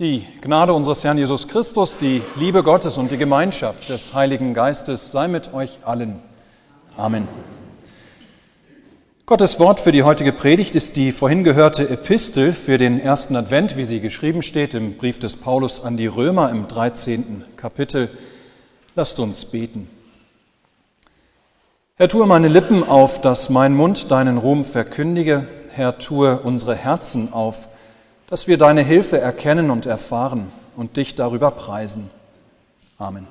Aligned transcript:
Die 0.00 0.26
Gnade 0.40 0.72
unseres 0.72 1.04
Herrn 1.04 1.18
Jesus 1.18 1.46
Christus, 1.46 1.96
die 1.96 2.20
Liebe 2.34 2.64
Gottes 2.64 2.98
und 2.98 3.12
die 3.12 3.16
Gemeinschaft 3.16 3.88
des 3.88 4.12
Heiligen 4.12 4.52
Geistes 4.52 5.12
sei 5.12 5.28
mit 5.28 5.54
euch 5.54 5.78
allen. 5.84 6.18
Amen. 6.96 7.28
Gottes 9.24 9.60
Wort 9.60 9.78
für 9.78 9.92
die 9.92 10.02
heutige 10.02 10.32
Predigt 10.32 10.74
ist 10.74 10.96
die 10.96 11.12
vorhin 11.12 11.44
gehörte 11.44 11.88
Epistel 11.88 12.52
für 12.52 12.76
den 12.76 12.98
ersten 12.98 13.36
Advent, 13.36 13.76
wie 13.76 13.84
sie 13.84 14.00
geschrieben 14.00 14.42
steht 14.42 14.74
im 14.74 14.96
Brief 14.96 15.20
des 15.20 15.36
Paulus 15.36 15.84
an 15.84 15.96
die 15.96 16.08
Römer 16.08 16.50
im 16.50 16.66
13. 16.66 17.44
Kapitel. 17.56 18.10
Lasst 18.96 19.20
uns 19.20 19.44
beten. 19.44 19.88
Herr, 21.94 22.08
tue 22.08 22.26
meine 22.26 22.48
Lippen 22.48 22.82
auf, 22.82 23.20
dass 23.20 23.48
mein 23.48 23.76
Mund 23.76 24.10
deinen 24.10 24.38
Ruhm 24.38 24.64
verkündige. 24.64 25.46
Herr, 25.70 25.98
tue 25.98 26.40
unsere 26.40 26.74
Herzen 26.74 27.32
auf, 27.32 27.68
dass 28.28 28.48
wir 28.48 28.56
deine 28.56 28.82
Hilfe 28.82 29.20
erkennen 29.20 29.70
und 29.70 29.86
erfahren 29.86 30.50
und 30.76 30.96
dich 30.96 31.14
darüber 31.14 31.50
preisen. 31.50 32.10
Amen. 32.98 33.26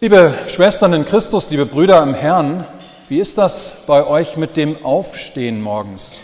Liebe 0.00 0.34
Schwestern 0.48 0.94
in 0.94 1.04
Christus, 1.04 1.48
liebe 1.50 1.64
Brüder 1.64 2.02
im 2.02 2.12
Herrn, 2.12 2.66
wie 3.08 3.20
ist 3.20 3.38
das 3.38 3.74
bei 3.86 4.04
euch 4.04 4.36
mit 4.36 4.56
dem 4.56 4.84
Aufstehen 4.84 5.62
morgens? 5.62 6.22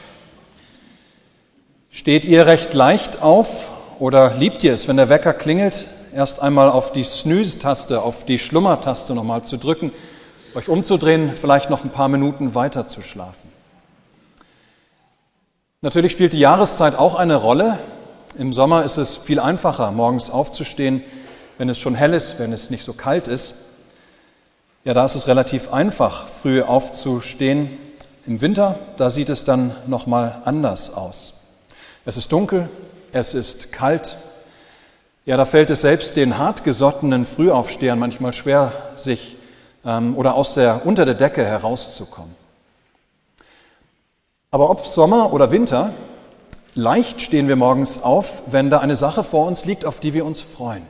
Steht 1.91 2.25
ihr 2.25 2.47
recht 2.47 2.75
leicht 2.75 3.23
auf 3.23 3.69
oder 3.99 4.35
liebt 4.35 4.65
ihr 4.65 4.73
es, 4.73 4.89
wenn 4.89 4.97
der 4.97 5.09
Wecker 5.09 5.33
klingelt, 5.33 5.87
erst 6.13 6.41
einmal 6.43 6.71
auf 6.71 6.93
die 6.93 7.05
Snooze-Taste, 7.05 8.03
auf 8.03 8.25
die 8.25 8.39
Schlummertaste 8.39 9.15
nochmal 9.15 9.43
zu 9.45 9.59
drücken, 9.59 9.93
euch 10.55 10.69
umzudrehen, 10.69 11.37
vielleicht 11.37 11.71
noch 11.71 11.85
ein 11.85 11.91
paar 11.91 12.09
Minuten 12.09 12.55
weiter 12.55 12.87
zu 12.87 13.01
schlafen? 13.01 13.58
Natürlich 15.81 16.11
spielt 16.11 16.33
die 16.33 16.41
Jahreszeit 16.41 16.97
auch 16.97 17.15
eine 17.15 17.37
Rolle. 17.37 17.79
Im 18.37 18.53
Sommer 18.53 18.83
ist 18.83 18.97
es 18.97 19.17
viel 19.17 19.39
einfacher, 19.39 19.93
morgens 19.93 20.29
aufzustehen, 20.29 21.05
wenn 21.57 21.69
es 21.69 21.79
schon 21.79 21.95
hell 21.95 22.15
ist, 22.15 22.41
wenn 22.41 22.53
es 22.53 22.71
nicht 22.71 22.83
so 22.83 22.95
kalt 22.95 23.29
ist. 23.29 23.55
Ja, 24.83 24.93
da 24.93 25.05
ist 25.05 25.15
es 25.15 25.29
relativ 25.29 25.73
einfach, 25.73 26.27
früh 26.27 26.63
aufzustehen. 26.63 27.79
Im 28.27 28.41
Winter, 28.41 28.77
da 28.97 29.09
sieht 29.09 29.29
es 29.29 29.45
dann 29.45 29.73
nochmal 29.87 30.43
anders 30.45 30.93
aus. 30.93 31.41
Es 32.05 32.17
ist 32.17 32.33
dunkel, 32.33 32.69
es 33.13 33.35
ist 33.35 33.71
kalt. 33.71 34.19
Ja, 35.27 35.37
da 35.37 35.45
fällt 35.45 35.71
es 35.71 35.83
selbst 35.83 36.17
den 36.17 36.39
hartgesottenen 36.39 37.25
Frühaufstehern 37.25 38.01
manchmal 38.01 38.33
schwer, 38.33 38.73
sich 38.97 39.37
ähm, 39.85 40.17
oder 40.17 40.35
aus 40.35 40.55
der 40.55 40.85
unter 40.87 41.05
der 41.05 41.15
Decke 41.15 41.45
herauszukommen. 41.45 42.35
Aber 44.51 44.71
ob 44.71 44.87
Sommer 44.87 45.33
oder 45.33 45.53
Winter, 45.53 45.93
leicht 46.75 47.21
stehen 47.21 47.49
wir 47.49 47.57
morgens 47.57 48.03
auf, 48.03 48.43
wenn 48.47 48.71
da 48.71 48.79
eine 48.79 48.95
Sache 48.95 49.23
vor 49.23 49.47
uns 49.47 49.65
liegt, 49.65 49.85
auf 49.85 50.01
die 50.01 50.15
wir 50.15 50.25
uns 50.25 50.41
freuen. 50.41 50.87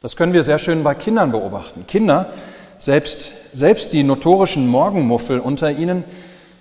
Das 0.00 0.16
können 0.16 0.32
wir 0.32 0.42
sehr 0.42 0.58
schön 0.58 0.84
bei 0.84 0.94
Kindern 0.94 1.32
beobachten. 1.32 1.86
Kinder, 1.86 2.32
selbst, 2.78 3.32
selbst 3.52 3.92
die 3.92 4.04
notorischen 4.04 4.68
Morgenmuffel 4.68 5.38
unter 5.40 5.70
ihnen, 5.70 6.04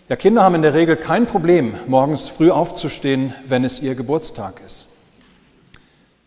ja, 0.10 0.16
Kinder 0.16 0.44
haben 0.44 0.56
in 0.56 0.62
der 0.62 0.74
Regel 0.74 0.96
kein 0.96 1.26
Problem, 1.26 1.76
morgens 1.88 2.30
früh 2.30 2.50
aufzustehen, 2.50 3.34
wenn 3.46 3.64
es 3.64 3.82
ihr 3.82 3.94
Geburtstag 3.94 4.62
ist. 4.66 4.88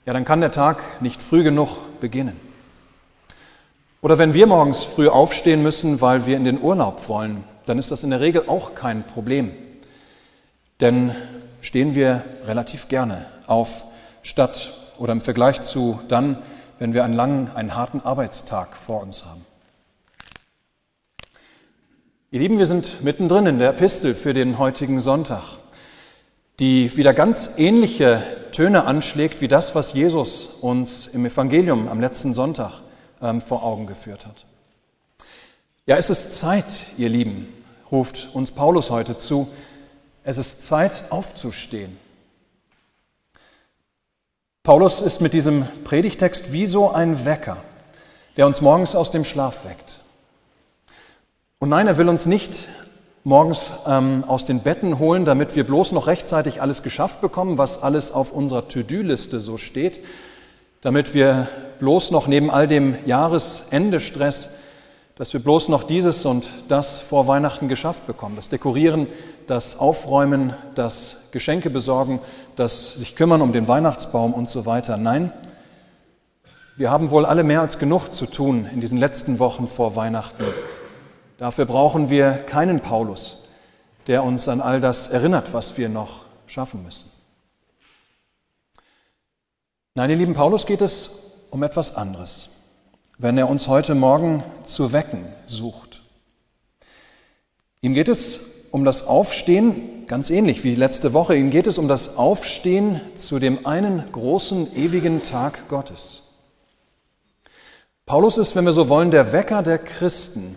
Ja, 0.06 0.12
dann 0.12 0.24
kann 0.24 0.40
der 0.40 0.52
Tag 0.52 1.02
nicht 1.02 1.22
früh 1.22 1.42
genug 1.42 1.78
beginnen. 2.00 2.38
Oder 4.02 4.18
wenn 4.18 4.32
wir 4.32 4.46
morgens 4.46 4.84
früh 4.84 5.08
aufstehen 5.08 5.62
müssen, 5.62 6.00
weil 6.00 6.26
wir 6.26 6.36
in 6.36 6.44
den 6.44 6.60
Urlaub 6.60 7.08
wollen, 7.08 7.44
dann 7.66 7.78
ist 7.78 7.90
das 7.90 8.02
in 8.02 8.10
der 8.10 8.20
Regel 8.20 8.48
auch 8.48 8.74
kein 8.74 9.04
Problem. 9.04 9.52
Denn 10.80 11.14
stehen 11.60 11.94
wir 11.94 12.24
relativ 12.46 12.88
gerne 12.88 13.26
auf, 13.46 13.84
statt 14.22 14.72
oder 14.98 15.12
im 15.12 15.20
Vergleich 15.20 15.60
zu 15.60 16.00
dann, 16.08 16.38
wenn 16.78 16.94
wir 16.94 17.04
einen 17.04 17.14
langen, 17.14 17.50
einen 17.54 17.76
harten 17.76 18.00
Arbeitstag 18.00 18.76
vor 18.76 19.02
uns 19.02 19.26
haben. 19.26 19.44
Ihr 22.30 22.40
Lieben, 22.40 22.58
wir 22.58 22.66
sind 22.66 23.02
mittendrin 23.02 23.44
in 23.46 23.58
der 23.58 23.70
Epistel 23.70 24.14
für 24.14 24.32
den 24.32 24.58
heutigen 24.58 25.00
Sonntag, 25.00 25.58
die 26.58 26.96
wieder 26.96 27.12
ganz 27.12 27.50
ähnliche 27.58 28.22
Töne 28.52 28.84
anschlägt 28.84 29.42
wie 29.42 29.48
das, 29.48 29.74
was 29.74 29.92
Jesus 29.92 30.46
uns 30.46 31.06
im 31.06 31.26
Evangelium 31.26 31.88
am 31.88 32.00
letzten 32.00 32.32
Sonntag 32.32 32.82
ähm, 33.20 33.40
vor 33.40 33.62
Augen 33.62 33.86
geführt 33.86 34.26
hat. 34.26 34.44
Ja, 35.86 35.96
es 35.96 36.10
ist 36.10 36.32
Zeit, 36.32 36.86
ihr 36.98 37.08
Lieben, 37.08 37.52
ruft 37.90 38.30
uns 38.32 38.52
Paulus 38.52 38.90
heute 38.90 39.16
zu. 39.16 39.48
Es 40.22 40.38
ist 40.38 40.66
Zeit, 40.66 41.04
aufzustehen. 41.10 41.96
Paulus 44.62 45.00
ist 45.00 45.20
mit 45.20 45.32
diesem 45.32 45.66
Predigtext 45.84 46.52
wie 46.52 46.66
so 46.66 46.90
ein 46.90 47.24
Wecker, 47.24 47.56
der 48.36 48.46
uns 48.46 48.60
morgens 48.60 48.94
aus 48.94 49.10
dem 49.10 49.24
Schlaf 49.24 49.64
weckt. 49.64 50.04
Und 51.58 51.70
nein, 51.70 51.86
er 51.86 51.96
will 51.96 52.08
uns 52.08 52.26
nicht 52.26 52.68
morgens 53.24 53.72
ähm, 53.86 54.24
aus 54.26 54.44
den 54.44 54.62
Betten 54.62 54.98
holen, 54.98 55.24
damit 55.24 55.56
wir 55.56 55.64
bloß 55.64 55.92
noch 55.92 56.06
rechtzeitig 56.06 56.62
alles 56.62 56.82
geschafft 56.82 57.20
bekommen, 57.20 57.58
was 57.58 57.82
alles 57.82 58.12
auf 58.12 58.32
unserer 58.32 58.68
To-Do-Liste 58.68 59.40
so 59.40 59.56
steht, 59.56 60.00
damit 60.80 61.14
wir 61.14 61.48
bloß 61.78 62.10
noch 62.10 62.26
neben 62.26 62.50
all 62.50 62.66
dem 62.66 62.96
Jahresendestress, 63.06 64.50
dass 65.16 65.32
wir 65.34 65.40
bloß 65.40 65.68
noch 65.68 65.82
dieses 65.82 66.24
und 66.24 66.48
das 66.68 67.00
vor 67.00 67.28
Weihnachten 67.28 67.68
geschafft 67.68 68.06
bekommen. 68.06 68.36
Das 68.36 68.48
Dekorieren, 68.48 69.06
das 69.46 69.78
Aufräumen, 69.78 70.54
das 70.74 71.16
Geschenke 71.30 71.68
besorgen, 71.68 72.20
das 72.56 72.94
sich 72.94 73.16
kümmern 73.16 73.42
um 73.42 73.52
den 73.52 73.68
Weihnachtsbaum 73.68 74.32
und 74.32 74.48
so 74.48 74.64
weiter. 74.64 74.96
Nein, 74.96 75.32
wir 76.76 76.90
haben 76.90 77.10
wohl 77.10 77.26
alle 77.26 77.44
mehr 77.44 77.60
als 77.60 77.78
genug 77.78 78.14
zu 78.14 78.24
tun 78.24 78.66
in 78.72 78.80
diesen 78.80 78.96
letzten 78.96 79.38
Wochen 79.38 79.68
vor 79.68 79.96
Weihnachten. 79.96 80.44
Dafür 81.36 81.66
brauchen 81.66 82.08
wir 82.08 82.32
keinen 82.32 82.80
Paulus, 82.80 83.44
der 84.06 84.24
uns 84.24 84.48
an 84.48 84.62
all 84.62 84.80
das 84.80 85.08
erinnert, 85.08 85.52
was 85.52 85.76
wir 85.76 85.90
noch 85.90 86.24
schaffen 86.46 86.82
müssen. 86.82 87.10
Nein, 89.94 90.10
ihr 90.10 90.16
lieben 90.16 90.34
Paulus 90.34 90.66
geht 90.66 90.82
es 90.82 91.10
um 91.50 91.64
etwas 91.64 91.96
anderes, 91.96 92.50
wenn 93.18 93.36
er 93.36 93.50
uns 93.50 93.66
heute 93.66 93.96
Morgen 93.96 94.44
zu 94.62 94.92
wecken 94.92 95.24
sucht. 95.48 96.04
Ihm 97.80 97.94
geht 97.94 98.06
es 98.06 98.40
um 98.70 98.84
das 98.84 99.04
Aufstehen, 99.04 100.06
ganz 100.06 100.30
ähnlich 100.30 100.62
wie 100.62 100.76
letzte 100.76 101.12
Woche, 101.12 101.34
ihm 101.34 101.50
geht 101.50 101.66
es 101.66 101.76
um 101.76 101.88
das 101.88 102.16
Aufstehen 102.16 103.00
zu 103.16 103.40
dem 103.40 103.66
einen 103.66 104.12
großen, 104.12 104.76
ewigen 104.76 105.24
Tag 105.24 105.68
Gottes. 105.68 106.22
Paulus 108.06 108.38
ist, 108.38 108.54
wenn 108.54 108.66
wir 108.66 108.72
so 108.72 108.88
wollen, 108.88 109.10
der 109.10 109.32
Wecker 109.32 109.64
der 109.64 109.78
Christen. 109.78 110.56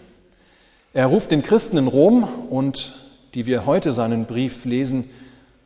Er 0.93 1.07
ruft 1.07 1.31
den 1.31 1.41
Christen 1.41 1.77
in 1.77 1.87
Rom 1.87 2.23
und 2.51 2.93
die 3.33 3.47
wir 3.47 3.65
heute 3.65 3.93
seinen 3.93 4.25
Brief 4.25 4.63
lesen, 4.65 5.09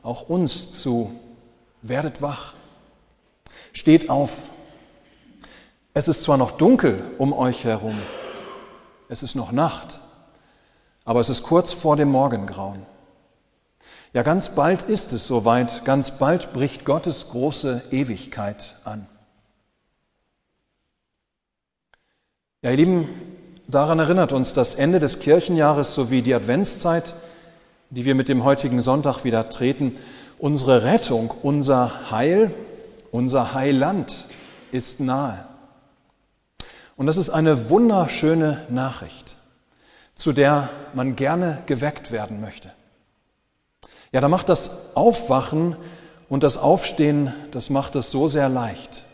auch 0.04 0.30
uns 0.30 0.72
zu, 0.72 1.12
werdet 1.82 2.22
wach, 2.22 2.54
Steht 3.78 4.10
auf. 4.10 4.50
Es 5.94 6.08
ist 6.08 6.24
zwar 6.24 6.38
noch 6.38 6.50
dunkel 6.50 7.12
um 7.20 7.32
euch 7.32 7.64
herum, 7.64 7.96
es 9.08 9.22
ist 9.22 9.36
noch 9.36 9.52
Nacht, 9.52 10.00
aber 11.06 11.20
es 11.20 11.30
ist 11.30 11.44
kurz 11.44 11.74
vor 11.74 11.96
dem 11.96 12.10
Morgengrauen. 12.10 12.88
Ja, 14.14 14.24
ganz 14.24 14.50
bald 14.50 14.82
ist 14.82 15.14
es 15.14 15.28
soweit, 15.28 15.86
ganz 15.86 16.18
bald 16.18 16.54
bricht 16.54 16.86
Gottes 16.86 17.30
große 17.30 17.84
Ewigkeit 17.92 18.78
an. 18.84 19.06
Ja, 22.64 22.72
ihr 22.72 22.78
Lieben, 22.78 23.10
daran 23.68 24.00
erinnert 24.00 24.34
uns 24.34 24.54
das 24.54 24.74
Ende 24.74 24.98
des 24.98 25.20
Kirchenjahres 25.20 25.94
sowie 25.94 26.24
die 26.24 26.34
Adventszeit, 26.34 27.14
die 27.92 28.06
wir 28.06 28.16
mit 28.16 28.28
dem 28.28 28.44
heutigen 28.44 28.80
Sonntag 28.80 29.24
wieder 29.24 29.50
treten. 29.50 30.00
Unsere 30.40 30.84
Rettung, 30.84 31.30
unser 31.44 32.10
Heil 32.10 32.56
unser 33.12 33.54
Heiland 33.54 34.28
ist 34.72 35.00
nahe. 35.00 35.46
Und 36.96 37.06
das 37.06 37.18
ist 37.18 37.30
eine 37.30 37.70
wunderschöne 37.70 38.66
Nachricht, 38.70 39.38
zu 40.16 40.34
der 40.34 40.70
man 40.94 41.16
gerne 41.16 41.64
geweckt 41.68 42.12
werden 42.12 42.42
möchte. 42.42 42.72
Ja, 44.12 44.22
da 44.22 44.30
macht 44.30 44.50
das 44.50 44.96
Aufwachen 44.96 45.76
und 46.30 46.44
das 46.44 46.58
Aufstehen, 46.58 47.34
das 47.52 47.70
macht 47.70 47.96
es 47.96 48.10
so 48.10 48.28
sehr 48.28 48.50
leicht. 48.50 49.06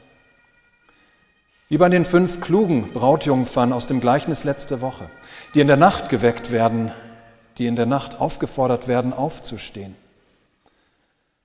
Wie 1.67 1.77
bei 1.77 1.89
den 1.89 2.05
fünf 2.05 2.39
klugen 2.39 2.93
Brautjungfern 2.93 3.73
aus 3.73 3.87
dem 3.87 3.99
Gleichnis 3.99 4.43
letzte 4.43 4.81
Woche, 4.81 5.09
die 5.55 5.61
in 5.61 5.67
der 5.67 5.77
Nacht 5.77 6.09
geweckt 6.09 6.51
werden, 6.51 6.91
die 7.57 7.67
in 7.67 7.75
der 7.75 7.85
Nacht 7.85 8.19
aufgefordert 8.19 8.87
werden, 8.87 9.11
aufzustehen 9.11 9.95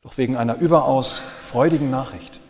doch 0.08 0.16
wegen 0.16 0.38
einer 0.38 0.56
überaus 0.56 1.22
freudigen 1.38 1.90
Nachricht. 1.90 2.40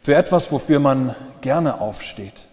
Für 0.00 0.14
etwas, 0.14 0.52
wofür 0.52 0.78
man 0.78 1.16
gerne 1.40 1.80
aufsteht, 1.80 2.46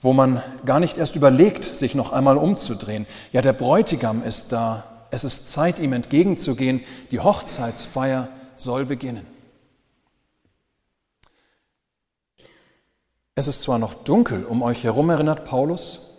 wo 0.00 0.12
man 0.12 0.42
gar 0.66 0.80
nicht 0.80 0.98
erst 0.98 1.14
überlegt, 1.14 1.62
sich 1.64 1.94
noch 1.94 2.10
einmal 2.10 2.38
umzudrehen. 2.38 3.06
Ja, 3.30 3.40
der 3.40 3.52
Bräutigam 3.52 4.24
ist 4.24 4.50
da 4.50 4.82
Es 5.12 5.22
ist 5.22 5.48
Zeit, 5.48 5.78
ihm 5.78 5.92
entgegenzugehen. 5.92 6.80
Die 7.12 7.20
Hochzeitsfeier 7.20 8.28
soll 8.56 8.84
beginnen. 8.84 9.26
Es 13.36 13.46
ist 13.46 13.62
zwar 13.62 13.78
noch 13.78 13.94
dunkel 13.94 14.44
um 14.44 14.62
euch 14.62 14.82
herum, 14.82 15.08
erinnert 15.08 15.44
Paulus, 15.44 16.18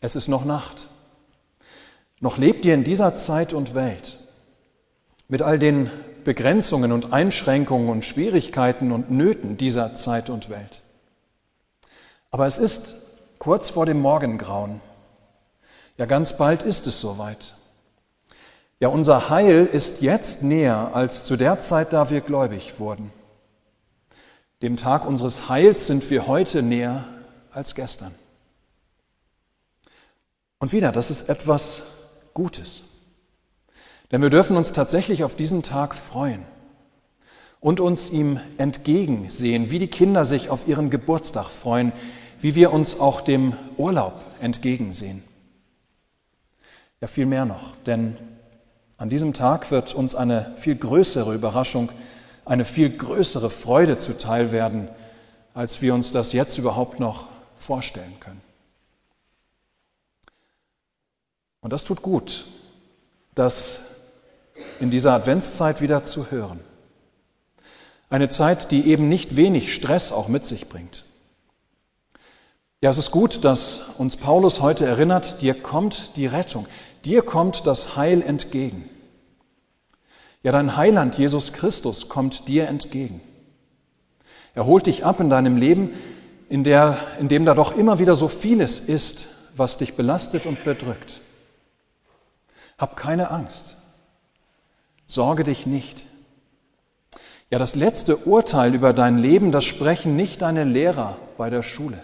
es 0.00 0.16
ist 0.16 0.26
noch 0.26 0.44
Nacht. 0.44 0.88
Noch 2.18 2.38
lebt 2.38 2.66
ihr 2.66 2.74
in 2.74 2.82
dieser 2.82 3.14
Zeit 3.14 3.52
und 3.52 3.76
Welt 3.76 4.18
mit 5.28 5.42
all 5.42 5.60
den 5.60 5.88
Begrenzungen 6.24 6.92
und 6.92 7.12
Einschränkungen 7.12 7.88
und 7.88 8.04
Schwierigkeiten 8.04 8.92
und 8.92 9.10
Nöten 9.10 9.56
dieser 9.56 9.94
Zeit 9.94 10.30
und 10.30 10.48
Welt. 10.48 10.82
Aber 12.30 12.46
es 12.46 12.58
ist 12.58 12.96
kurz 13.38 13.70
vor 13.70 13.86
dem 13.86 14.00
Morgengrauen. 14.00 14.80
Ja, 15.98 16.06
ganz 16.06 16.36
bald 16.36 16.62
ist 16.62 16.86
es 16.86 17.00
soweit. 17.00 17.56
Ja, 18.80 18.88
unser 18.88 19.28
Heil 19.28 19.66
ist 19.66 20.00
jetzt 20.00 20.42
näher 20.42 20.94
als 20.94 21.24
zu 21.24 21.36
der 21.36 21.58
Zeit, 21.60 21.92
da 21.92 22.10
wir 22.10 22.20
gläubig 22.20 22.80
wurden. 22.80 23.12
Dem 24.62 24.76
Tag 24.76 25.06
unseres 25.06 25.48
Heils 25.48 25.86
sind 25.86 26.08
wir 26.10 26.26
heute 26.26 26.62
näher 26.62 27.04
als 27.52 27.74
gestern. 27.74 28.14
Und 30.58 30.72
wieder, 30.72 30.92
das 30.92 31.10
ist 31.10 31.28
etwas 31.28 31.82
Gutes. 32.34 32.84
Denn 34.12 34.22
wir 34.22 34.30
dürfen 34.30 34.56
uns 34.56 34.72
tatsächlich 34.72 35.24
auf 35.24 35.34
diesen 35.34 35.62
Tag 35.62 35.94
freuen 35.94 36.44
und 37.60 37.80
uns 37.80 38.10
ihm 38.10 38.38
entgegensehen, 38.58 39.70
wie 39.70 39.78
die 39.78 39.88
Kinder 39.88 40.24
sich 40.24 40.50
auf 40.50 40.68
ihren 40.68 40.90
Geburtstag 40.90 41.48
freuen, 41.48 41.92
wie 42.40 42.54
wir 42.54 42.72
uns 42.72 43.00
auch 43.00 43.20
dem 43.22 43.54
Urlaub 43.76 44.20
entgegensehen. 44.40 45.24
Ja, 47.00 47.08
viel 47.08 47.26
mehr 47.26 47.46
noch, 47.46 47.74
denn 47.86 48.16
an 48.98 49.08
diesem 49.08 49.32
Tag 49.32 49.72
wird 49.72 49.94
uns 49.94 50.14
eine 50.14 50.54
viel 50.58 50.76
größere 50.76 51.34
Überraschung 51.34 51.90
eine 52.44 52.64
viel 52.64 52.96
größere 52.96 53.50
Freude 53.50 53.98
zuteil 53.98 54.50
werden, 54.52 54.88
als 55.54 55.82
wir 55.82 55.94
uns 55.94 56.12
das 56.12 56.32
jetzt 56.32 56.58
überhaupt 56.58 56.98
noch 56.98 57.28
vorstellen 57.56 58.18
können. 58.20 58.40
Und 61.60 61.72
das 61.72 61.84
tut 61.84 62.02
gut, 62.02 62.46
das 63.34 63.80
in 64.80 64.90
dieser 64.90 65.12
Adventszeit 65.12 65.80
wieder 65.80 66.04
zu 66.04 66.30
hören. 66.30 66.60
Eine 68.10 68.28
Zeit, 68.28 68.72
die 68.72 68.86
eben 68.88 69.08
nicht 69.08 69.36
wenig 69.36 69.74
Stress 69.74 70.12
auch 70.12 70.28
mit 70.28 70.44
sich 70.44 70.68
bringt. 70.68 71.04
Ja, 72.82 72.90
es 72.90 72.98
ist 72.98 73.12
gut, 73.12 73.44
dass 73.44 73.90
uns 73.96 74.16
Paulus 74.16 74.60
heute 74.60 74.84
erinnert, 74.84 75.40
dir 75.40 75.54
kommt 75.54 76.16
die 76.16 76.26
Rettung, 76.26 76.66
dir 77.04 77.22
kommt 77.22 77.66
das 77.66 77.96
Heil 77.96 78.20
entgegen. 78.22 78.90
Ja, 80.42 80.50
dein 80.50 80.76
Heiland 80.76 81.16
Jesus 81.16 81.52
Christus 81.52 82.08
kommt 82.08 82.48
dir 82.48 82.66
entgegen. 82.66 83.20
Er 84.54 84.66
holt 84.66 84.86
dich 84.86 85.04
ab 85.04 85.20
in 85.20 85.30
deinem 85.30 85.56
Leben, 85.56 85.90
in, 86.48 86.64
der, 86.64 86.98
in 87.20 87.28
dem 87.28 87.44
da 87.44 87.54
doch 87.54 87.76
immer 87.76 87.98
wieder 87.98 88.16
so 88.16 88.28
vieles 88.28 88.80
ist, 88.80 89.28
was 89.56 89.78
dich 89.78 89.94
belastet 89.94 90.44
und 90.44 90.64
bedrückt. 90.64 91.20
Hab 92.78 92.96
keine 92.96 93.30
Angst. 93.30 93.76
Sorge 95.12 95.44
dich 95.44 95.66
nicht. 95.66 96.06
Ja, 97.50 97.58
das 97.58 97.74
letzte 97.74 98.16
Urteil 98.16 98.74
über 98.74 98.94
dein 98.94 99.18
Leben, 99.18 99.52
das 99.52 99.66
sprechen 99.66 100.16
nicht 100.16 100.40
deine 100.40 100.64
Lehrer 100.64 101.18
bei 101.36 101.50
der 101.50 101.62
Schule. 101.62 102.02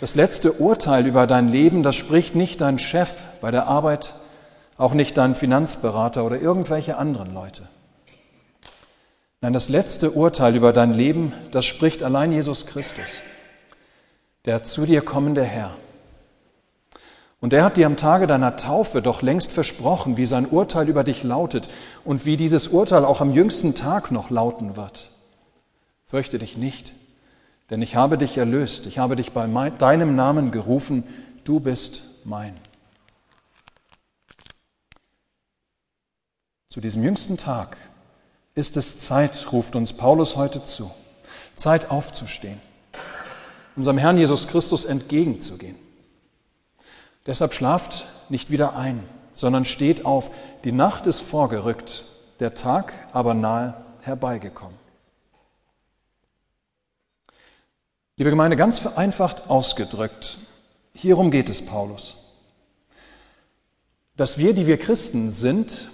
Das 0.00 0.14
letzte 0.14 0.54
Urteil 0.54 1.06
über 1.06 1.26
dein 1.26 1.48
Leben, 1.48 1.82
das 1.82 1.94
spricht 1.94 2.34
nicht 2.36 2.62
dein 2.62 2.78
Chef 2.78 3.24
bei 3.42 3.50
der 3.50 3.66
Arbeit, 3.66 4.14
auch 4.78 4.94
nicht 4.94 5.18
dein 5.18 5.34
Finanzberater 5.34 6.24
oder 6.24 6.40
irgendwelche 6.40 6.96
anderen 6.96 7.34
Leute. 7.34 7.68
Nein, 9.42 9.52
das 9.52 9.68
letzte 9.68 10.12
Urteil 10.12 10.56
über 10.56 10.72
dein 10.72 10.94
Leben, 10.94 11.34
das 11.50 11.66
spricht 11.66 12.02
allein 12.02 12.32
Jesus 12.32 12.64
Christus, 12.64 13.22
der 14.46 14.62
zu 14.62 14.86
dir 14.86 15.02
kommende 15.02 15.44
Herr. 15.44 15.76
Und 17.40 17.52
er 17.52 17.64
hat 17.64 17.76
dir 17.76 17.86
am 17.86 17.96
Tage 17.96 18.26
deiner 18.26 18.56
Taufe 18.56 19.02
doch 19.02 19.20
längst 19.20 19.52
versprochen, 19.52 20.16
wie 20.16 20.26
sein 20.26 20.46
Urteil 20.46 20.88
über 20.88 21.04
dich 21.04 21.22
lautet 21.22 21.68
und 22.04 22.24
wie 22.24 22.36
dieses 22.36 22.68
Urteil 22.68 23.04
auch 23.04 23.20
am 23.20 23.32
jüngsten 23.32 23.74
Tag 23.74 24.10
noch 24.10 24.30
lauten 24.30 24.76
wird. 24.76 25.10
Fürchte 26.06 26.38
dich 26.38 26.56
nicht, 26.56 26.94
denn 27.68 27.82
ich 27.82 27.94
habe 27.94 28.16
dich 28.16 28.38
erlöst, 28.38 28.86
ich 28.86 28.98
habe 28.98 29.16
dich 29.16 29.32
bei 29.32 29.46
deinem 29.70 30.16
Namen 30.16 30.50
gerufen, 30.50 31.04
du 31.44 31.60
bist 31.60 32.04
mein. 32.24 32.56
Zu 36.70 36.80
diesem 36.80 37.02
jüngsten 37.02 37.36
Tag 37.36 37.76
ist 38.54 38.76
es 38.76 38.98
Zeit, 38.98 39.52
ruft 39.52 39.76
uns 39.76 39.92
Paulus 39.92 40.36
heute 40.36 40.62
zu, 40.62 40.90
Zeit 41.54 41.90
aufzustehen, 41.90 42.60
unserem 43.76 43.98
Herrn 43.98 44.16
Jesus 44.16 44.48
Christus 44.48 44.84
entgegenzugehen. 44.84 45.85
Deshalb 47.26 47.54
schlaft 47.54 48.08
nicht 48.28 48.50
wieder 48.50 48.76
ein, 48.76 49.02
sondern 49.32 49.64
steht 49.64 50.04
auf. 50.04 50.30
Die 50.64 50.72
Nacht 50.72 51.06
ist 51.06 51.20
vorgerückt, 51.20 52.04
der 52.40 52.54
Tag 52.54 52.92
aber 53.12 53.34
nahe 53.34 53.74
herbeigekommen. 54.00 54.76
Liebe 58.16 58.30
Gemeinde, 58.30 58.56
ganz 58.56 58.78
vereinfacht 58.78 59.50
ausgedrückt, 59.50 60.38
hierum 60.94 61.30
geht 61.30 61.50
es 61.50 61.66
Paulus. 61.66 62.16
Dass 64.16 64.38
wir, 64.38 64.54
die 64.54 64.66
wir 64.66 64.78
Christen 64.78 65.30
sind, 65.30 65.90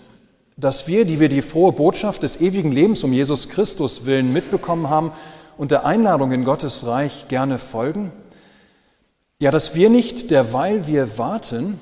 dass 0.56 0.86
wir, 0.86 1.04
die 1.04 1.18
wir 1.18 1.28
die 1.28 1.42
frohe 1.42 1.72
Botschaft 1.72 2.22
des 2.22 2.40
ewigen 2.40 2.70
Lebens 2.70 3.02
um 3.02 3.12
Jesus 3.12 3.48
Christus 3.48 4.06
willen 4.06 4.32
mitbekommen 4.32 4.88
haben 4.88 5.12
und 5.56 5.72
der 5.72 5.84
Einladung 5.84 6.30
in 6.30 6.44
Gottes 6.44 6.86
Reich 6.86 7.26
gerne 7.26 7.58
folgen, 7.58 8.12
ja, 9.42 9.50
dass 9.50 9.74
wir 9.74 9.90
nicht 9.90 10.30
derweil 10.30 10.86
wir 10.86 11.18
warten, 11.18 11.80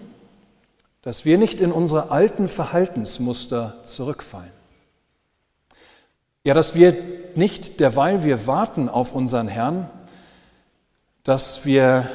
dass 1.02 1.26
wir 1.26 1.36
nicht 1.36 1.60
in 1.60 1.72
unsere 1.72 2.10
alten 2.10 2.48
Verhaltensmuster 2.48 3.82
zurückfallen. 3.84 4.50
Ja, 6.42 6.54
dass 6.54 6.74
wir 6.74 6.96
nicht 7.34 7.80
derweil 7.80 8.24
wir 8.24 8.46
warten 8.46 8.88
auf 8.88 9.14
unseren 9.14 9.46
Herrn, 9.46 9.90
dass 11.22 11.66
wir 11.66 12.08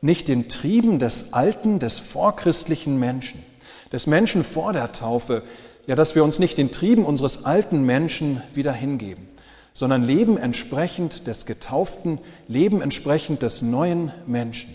nicht 0.00 0.28
den 0.28 0.48
Trieben 0.48 1.00
des 1.00 1.32
alten, 1.32 1.80
des 1.80 1.98
vorchristlichen 1.98 3.00
Menschen, 3.00 3.44
des 3.90 4.06
Menschen 4.06 4.44
vor 4.44 4.72
der 4.72 4.92
Taufe, 4.92 5.42
ja, 5.86 5.96
dass 5.96 6.14
wir 6.14 6.22
uns 6.22 6.38
nicht 6.38 6.56
den 6.56 6.70
Trieben 6.70 7.04
unseres 7.04 7.44
alten 7.44 7.82
Menschen 7.82 8.44
wieder 8.54 8.72
hingeben, 8.72 9.26
sondern 9.72 10.02
leben 10.02 10.36
entsprechend 10.36 11.26
des 11.26 11.46
Getauften, 11.46 12.18
leben 12.48 12.80
entsprechend 12.82 13.42
des 13.42 13.62
neuen 13.62 14.12
Menschen. 14.26 14.74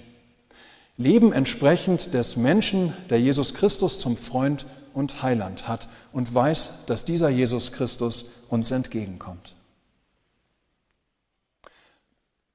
Leben 0.97 1.31
entsprechend 1.31 2.13
des 2.13 2.35
Menschen, 2.35 2.93
der 3.09 3.19
Jesus 3.19 3.53
Christus 3.53 3.99
zum 3.99 4.17
Freund 4.17 4.65
und 4.93 5.21
Heiland 5.21 5.67
hat 5.67 5.87
und 6.11 6.33
weiß, 6.33 6.85
dass 6.87 7.05
dieser 7.05 7.29
Jesus 7.29 7.71
Christus 7.71 8.25
uns 8.49 8.71
entgegenkommt. 8.71 9.53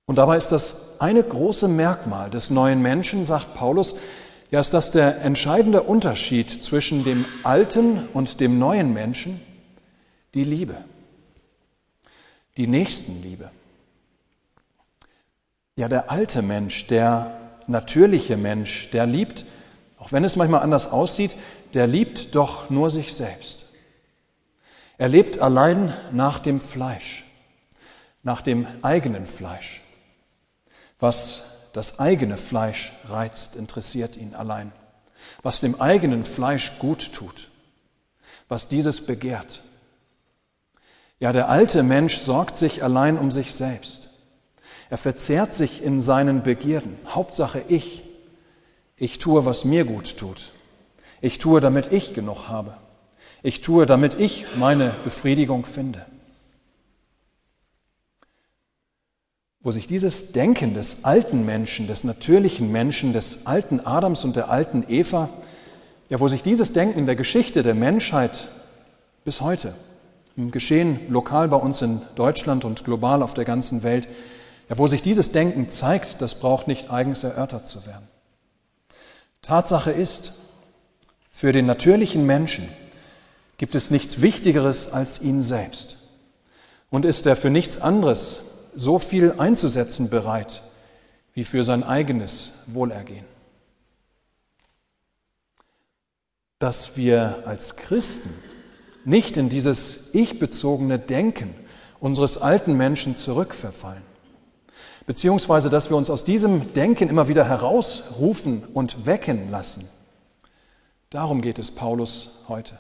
Und 0.07 0.17
dabei 0.17 0.37
ist 0.37 0.49
das 0.49 0.77
eine 0.99 1.23
große 1.23 1.69
Merkmal 1.69 2.31
des 2.31 2.51
neuen 2.51 2.83
Menschen, 2.83 3.25
sagt 3.25 3.55
Paulus, 3.55 3.95
ja, 4.51 4.61
ist 4.61 4.75
das 4.75 4.91
der 4.91 5.23
entscheidende 5.23 5.83
Unterschied 5.83 6.51
zwischen 6.51 7.05
dem 7.05 7.25
alten 7.45 8.09
und 8.09 8.41
dem 8.41 8.59
neuen 8.59 8.93
Menschen? 8.93 9.41
Die 10.35 10.45
Liebe. 10.45 10.77
Die 12.57 12.67
Nächstenliebe. 12.67 13.51
Ja, 15.77 15.89
der 15.89 16.11
alte 16.11 16.43
Mensch, 16.43 16.87
der 16.87 17.41
natürliche 17.67 18.37
Mensch, 18.37 18.91
der 18.91 19.07
liebt, 19.07 19.47
auch 19.99 20.13
wenn 20.13 20.25
es 20.25 20.37
manchmal 20.37 20.61
anders 20.61 20.87
aussieht, 20.91 21.35
der 21.73 21.87
liebt 21.87 22.35
doch 22.35 22.69
nur 22.69 22.91
sich 22.91 23.15
selbst. 23.15 23.67
Er 24.99 25.09
lebt 25.09 25.39
allein 25.39 25.95
nach 26.13 26.41
dem 26.41 26.61
Fleisch, 26.61 27.25
nach 28.23 28.43
dem 28.43 28.67
eigenen 28.83 29.27
Fleisch, 29.27 29.81
was 31.01 31.45
das 31.73 31.99
eigene 31.99 32.37
Fleisch 32.37 32.93
reizt, 33.05 33.57
interessiert 33.57 34.17
ihn 34.17 34.35
allein. 34.35 34.73
Was 35.43 35.61
dem 35.61 35.81
eigenen 35.81 36.25
Fleisch 36.25 36.79
gut 36.79 37.13
tut, 37.13 37.49
was 38.49 38.69
dieses 38.69 39.07
begehrt. 39.07 39.63
Ja, 41.23 41.33
der 41.33 41.49
alte 41.49 41.85
Mensch 41.85 42.19
sorgt 42.19 42.57
sich 42.57 42.83
allein 42.83 43.17
um 43.17 43.31
sich 43.31 43.55
selbst. 43.55 44.11
Er 44.91 44.99
verzehrt 44.99 45.55
sich 45.55 45.81
in 45.81 46.01
seinen 46.01 46.43
Begierden. 46.43 46.97
Hauptsache 47.07 47.63
ich. 47.69 48.03
Ich 48.97 49.21
tue, 49.21 49.47
was 49.47 49.65
mir 49.65 49.85
gut 49.85 50.17
tut. 50.17 50.51
Ich 51.21 51.39
tue, 51.39 51.61
damit 51.61 51.93
ich 51.93 52.13
genug 52.13 52.49
habe. 52.49 52.77
Ich 53.45 53.61
tue, 53.61 53.87
damit 53.87 54.19
ich 54.19 54.47
meine 54.57 54.97
Befriedigung 55.05 55.65
finde. 55.65 56.05
wo 59.65 59.71
sich 59.71 59.87
dieses 59.87 60.33
Denken 60.33 60.75
des 60.75 61.05
alten 61.05 61.47
Menschen, 61.47 61.87
des 61.87 62.03
natürlichen 62.03 62.73
Menschen, 62.73 63.13
des 63.13 63.47
alten 63.47 63.79
Adams 63.79 64.25
und 64.25 64.35
der 64.35 64.51
alten 64.51 64.85
Eva, 64.89 65.29
ja, 66.09 66.19
wo 66.19 66.27
sich 66.27 66.43
dieses 66.43 66.73
Denken 66.73 66.99
in 66.99 67.07
der 67.07 67.15
Geschichte 67.15 67.63
der 67.63 67.75
Menschheit 67.75 68.49
bis 69.25 69.41
heute, 69.41 69.77
Geschehen 70.37 71.11
lokal 71.11 71.49
bei 71.49 71.57
uns 71.57 71.83
in 71.83 72.03
Deutschland 72.15 72.65
und 72.65 72.85
global 72.85 73.23
auf 73.23 73.35
der 73.35 73.45
ganzen 73.45 73.83
Welt, 73.83 74.09
ja, 74.69 74.79
wo 74.79 74.87
sich 74.87 75.03
dieses 75.03 75.31
Denken 75.33 75.69
zeigt, 75.69 76.23
das 76.23 76.37
braucht 76.37 76.69
nicht 76.69 76.91
eigens 76.91 77.25
erörtert 77.25 77.67
zu 77.67 77.85
werden. 77.85 78.09
Tatsache 79.43 79.91
ist, 79.91 80.33
für 81.31 81.53
den 81.53 81.67
natürlichen 81.67 82.25
Menschen 82.25 82.69
gibt 83.59 83.75
es 83.75 83.91
nichts 83.91 84.23
Wichtigeres 84.23 84.91
als 84.91 85.21
ihn 85.21 85.43
selbst. 85.43 85.99
Und 86.91 87.05
ist 87.05 87.27
er 87.27 87.37
für 87.37 87.51
nichts 87.51 87.79
anderes 87.79 88.43
so 88.75 88.99
viel 88.99 89.33
einzusetzen 89.33 90.11
bereit 90.11 90.63
wie 91.35 91.45
für 91.45 91.65
sein 91.65 91.83
eigenes 91.83 92.53
Wohlergehen. 92.67 93.25
Dass 96.59 96.97
wir 96.97 97.43
als 97.47 97.77
Christen 97.77 98.33
nicht 99.05 99.37
in 99.37 99.49
dieses 99.49 100.11
ich-bezogene 100.13 100.99
Denken 100.99 101.55
unseres 102.01 102.39
alten 102.39 102.75
Menschen 102.77 103.17
zurückverfallen, 103.17 104.03
beziehungsweise 105.07 105.71
dass 105.71 105.91
wir 105.91 105.97
uns 105.97 106.11
aus 106.11 106.25
diesem 106.25 106.73
Denken 106.73 107.09
immer 107.09 107.29
wieder 107.29 107.45
herausrufen 107.45 108.65
und 108.75 109.07
wecken 109.07 109.51
lassen. 109.51 109.89
Darum 111.11 111.43
geht 111.43 111.59
es 111.59 111.71
Paulus 111.71 112.39
heute. 112.49 112.79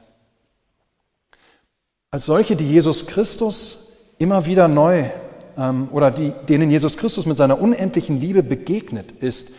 Als 2.10 2.26
solche, 2.26 2.56
die 2.56 2.68
Jesus 2.68 3.06
Christus 3.06 3.88
immer 4.18 4.46
wieder 4.46 4.68
neu 4.68 5.10
ähm, 5.56 5.88
oder 5.92 6.10
die, 6.10 6.32
denen 6.48 6.70
Jesus 6.70 6.96
Christus 6.96 7.26
mit 7.26 7.36
seiner 7.36 7.60
unendlichen 7.60 8.20
Liebe 8.20 8.42
begegnet 8.42 9.12
ist 9.12 9.50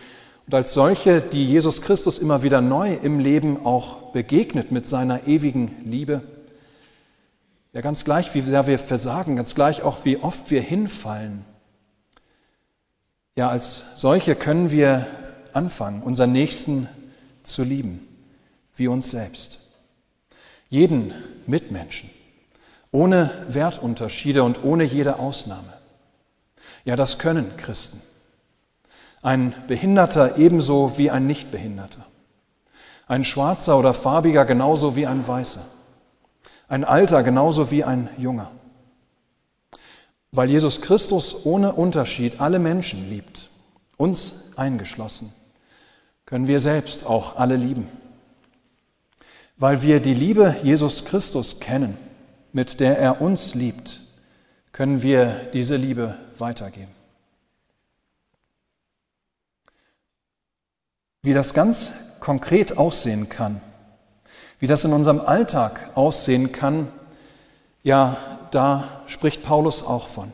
und 0.46 0.54
als 0.54 0.74
solche, 0.74 1.20
die 1.22 1.44
Jesus 1.44 1.80
Christus 1.80 2.18
immer 2.18 2.42
wieder 2.42 2.60
neu 2.60 2.94
im 2.94 3.18
Leben 3.18 3.64
auch 3.64 4.12
begegnet 4.12 4.72
mit 4.72 4.86
seiner 4.86 5.26
ewigen 5.26 5.70
Liebe. 5.84 6.22
Ja, 7.74 7.80
ganz 7.80 8.04
gleich, 8.04 8.32
wie 8.34 8.40
sehr 8.40 8.68
wir 8.68 8.78
versagen, 8.78 9.34
ganz 9.34 9.56
gleich 9.56 9.82
auch, 9.82 10.04
wie 10.04 10.18
oft 10.18 10.52
wir 10.52 10.62
hinfallen. 10.62 11.44
Ja, 13.34 13.48
als 13.48 13.84
solche 13.96 14.36
können 14.36 14.70
wir 14.70 15.08
anfangen, 15.52 16.04
unseren 16.04 16.30
Nächsten 16.30 16.88
zu 17.42 17.64
lieben, 17.64 18.06
wie 18.76 18.86
uns 18.86 19.10
selbst. 19.10 19.58
Jeden 20.68 21.12
Mitmenschen, 21.48 22.10
ohne 22.92 23.44
Wertunterschiede 23.48 24.44
und 24.44 24.62
ohne 24.62 24.84
jede 24.84 25.18
Ausnahme. 25.18 25.72
Ja, 26.84 26.94
das 26.94 27.18
können 27.18 27.56
Christen. 27.56 28.00
Ein 29.20 29.52
Behinderter 29.66 30.38
ebenso 30.38 30.96
wie 30.96 31.10
ein 31.10 31.26
Nichtbehinderter. 31.26 32.06
Ein 33.08 33.24
Schwarzer 33.24 33.76
oder 33.76 33.94
Farbiger 33.94 34.44
genauso 34.44 34.94
wie 34.94 35.08
ein 35.08 35.26
Weißer. 35.26 35.66
Ein 36.74 36.82
Alter 36.82 37.22
genauso 37.22 37.70
wie 37.70 37.84
ein 37.84 38.08
Junger. 38.18 38.50
Weil 40.32 40.50
Jesus 40.50 40.80
Christus 40.80 41.46
ohne 41.46 41.72
Unterschied 41.72 42.40
alle 42.40 42.58
Menschen 42.58 43.08
liebt, 43.08 43.48
uns 43.96 44.50
eingeschlossen, 44.56 45.32
können 46.26 46.48
wir 46.48 46.58
selbst 46.58 47.06
auch 47.06 47.36
alle 47.36 47.54
lieben. 47.54 47.86
Weil 49.56 49.82
wir 49.82 50.00
die 50.00 50.14
Liebe 50.14 50.56
Jesus 50.64 51.04
Christus 51.04 51.60
kennen, 51.60 51.96
mit 52.52 52.80
der 52.80 52.98
er 52.98 53.20
uns 53.20 53.54
liebt, 53.54 54.00
können 54.72 55.00
wir 55.00 55.26
diese 55.52 55.76
Liebe 55.76 56.18
weitergeben. 56.38 56.90
Wie 61.22 61.34
das 61.34 61.54
ganz 61.54 61.92
konkret 62.18 62.76
aussehen 62.76 63.28
kann, 63.28 63.60
wie 64.64 64.66
das 64.66 64.82
in 64.82 64.94
unserem 64.94 65.20
Alltag 65.20 65.90
aussehen 65.94 66.50
kann, 66.50 66.88
ja, 67.82 68.16
da 68.50 69.02
spricht 69.04 69.42
Paulus 69.42 69.82
auch 69.82 70.08
von. 70.08 70.32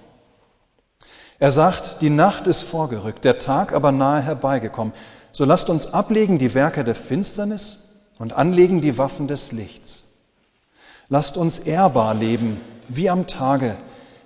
Er 1.41 1.51
sagt, 1.51 2.01
die 2.01 2.11
Nacht 2.11 2.47
ist 2.47 2.63
vorgerückt, 2.63 3.25
der 3.25 3.41
Tag 3.41 3.73
aber 3.73 3.91
nahe 3.91 4.23
herbeigekommen. 4.23 4.95
So 5.33 5.45
lasst 5.45 5.69
uns 5.69 5.93
ablegen 5.93 6.39
die 6.39 6.55
Werke 6.55 6.85
der 6.85 6.95
Finsternis 6.95 7.89
und 8.21 8.33
anlegen 8.33 8.81
die 8.81 8.99
Waffen 8.99 9.27
des 9.27 9.51
Lichts. 9.51 10.05
Lasst 11.09 11.37
uns 11.37 11.59
ehrbar 11.59 12.15
leben, 12.15 12.61
wie 12.89 13.11
am 13.11 13.27
Tage, 13.27 13.75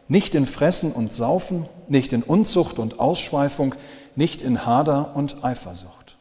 nicht 0.06 0.34
in 0.34 0.44
Fressen 0.44 0.92
und 0.92 1.14
Saufen, 1.14 1.66
nicht 1.88 2.12
in 2.12 2.23
Unzucht 2.23 2.78
und 2.78 3.00
Ausschweifung, 3.00 3.75
nicht 4.16 4.42
in 4.42 4.66
Hader 4.66 5.16
und 5.16 5.42
Eifersucht. 5.42 6.13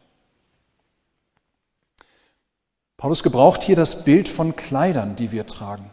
Paulus 3.04 3.22
gebraucht 3.22 3.62
hier 3.62 3.76
das 3.76 4.02
Bild 4.02 4.30
von 4.30 4.56
Kleidern, 4.56 5.14
die 5.14 5.30
wir 5.30 5.46
tragen. 5.46 5.90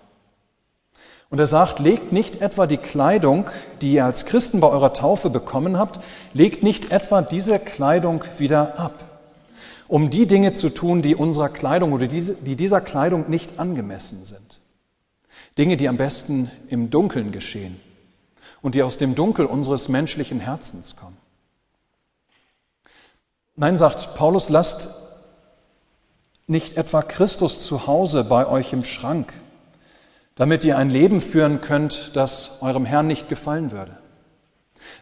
Und 1.29 1.39
er 1.39 1.45
sagt, 1.45 1.79
legt 1.79 2.13
nicht 2.13 2.39
etwa 2.39 2.67
die 2.67 2.77
Kleidung, 2.77 3.47
die 3.81 3.91
ihr 3.91 4.05
als 4.05 4.25
Christen 4.25 4.61
bei 4.61 4.69
eurer 4.69 4.93
Taufe 4.93 5.29
bekommen 5.29 5.77
habt, 5.77 5.99
legt 6.31 6.63
nicht 6.63 6.93
etwa 6.93 7.21
diese 7.21 7.59
Kleidung 7.59 8.23
wieder 8.37 8.79
ab, 8.79 9.03
um 9.89 10.09
die 10.09 10.25
Dinge 10.25 10.53
zu 10.53 10.69
tun, 10.69 11.01
die 11.01 11.13
unserer 11.13 11.49
Kleidung 11.49 11.91
oder 11.91 12.07
die 12.07 12.55
dieser 12.55 12.79
Kleidung 12.79 13.29
nicht 13.29 13.59
angemessen 13.59 14.23
sind. 14.23 14.61
Dinge, 15.57 15.75
die 15.75 15.89
am 15.89 15.97
besten 15.97 16.49
im 16.69 16.91
Dunkeln 16.91 17.33
geschehen 17.33 17.77
und 18.61 18.73
die 18.73 18.83
aus 18.83 18.97
dem 18.97 19.15
Dunkel 19.15 19.47
unseres 19.47 19.89
menschlichen 19.89 20.39
Herzens 20.39 20.95
kommen. 20.95 21.17
Nein, 23.57 23.75
sagt 23.75 24.15
Paulus, 24.15 24.47
lasst 24.47 25.00
nicht 26.47 26.77
etwa 26.77 27.01
Christus 27.01 27.63
zu 27.63 27.87
Hause 27.87 28.23
bei 28.23 28.47
euch 28.47 28.73
im 28.73 28.83
Schrank, 28.83 29.33
damit 30.35 30.63
ihr 30.63 30.77
ein 30.77 30.89
Leben 30.89 31.21
führen 31.21 31.61
könnt, 31.61 32.15
das 32.15 32.57
eurem 32.61 32.85
Herrn 32.85 33.07
nicht 33.07 33.29
gefallen 33.29 33.71
würde. 33.71 33.97